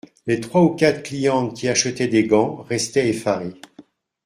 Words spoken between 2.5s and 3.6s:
restaient effarées.